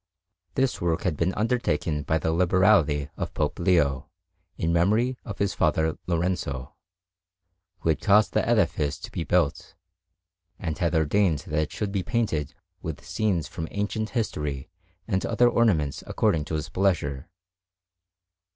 This 0.55 0.81
work 0.81 1.03
had 1.03 1.15
been 1.15 1.31
undertaken 1.35 2.01
by 2.01 2.17
the 2.17 2.31
liberality 2.33 3.09
of 3.17 3.35
Pope 3.35 3.59
Leo, 3.59 4.09
in 4.57 4.73
memory 4.73 5.15
of 5.23 5.37
his 5.37 5.53
father 5.53 5.95
Lorenzo, 6.07 6.73
who 7.81 7.89
had 7.89 8.01
caused 8.01 8.33
the 8.33 8.43
edifice 8.49 8.97
to 8.97 9.11
be 9.11 9.23
built, 9.23 9.75
and 10.57 10.75
had 10.79 10.95
ordained 10.95 11.41
that 11.49 11.59
it 11.61 11.71
should 11.71 11.91
be 11.91 12.01
painted 12.01 12.55
with 12.81 13.05
scenes 13.05 13.47
from 13.47 13.67
ancient 13.69 14.09
history 14.17 14.71
and 15.07 15.23
other 15.23 15.47
ornaments 15.47 16.03
according 16.07 16.45
to 16.45 16.55
his 16.55 16.69
pleasure. 16.69 17.29